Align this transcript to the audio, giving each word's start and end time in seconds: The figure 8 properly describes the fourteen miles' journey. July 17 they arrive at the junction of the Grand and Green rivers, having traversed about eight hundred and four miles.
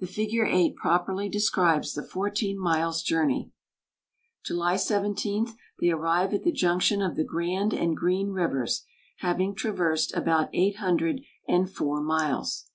The 0.00 0.06
figure 0.06 0.44
8 0.44 0.76
properly 0.76 1.30
describes 1.30 1.94
the 1.94 2.02
fourteen 2.02 2.58
miles' 2.58 3.02
journey. 3.02 3.52
July 4.44 4.76
17 4.76 5.54
they 5.80 5.88
arrive 5.88 6.34
at 6.34 6.42
the 6.42 6.52
junction 6.52 7.00
of 7.00 7.16
the 7.16 7.24
Grand 7.24 7.72
and 7.72 7.96
Green 7.96 8.32
rivers, 8.32 8.84
having 9.20 9.54
traversed 9.54 10.14
about 10.14 10.50
eight 10.52 10.76
hundred 10.76 11.22
and 11.48 11.70
four 11.70 12.02
miles. 12.02 12.68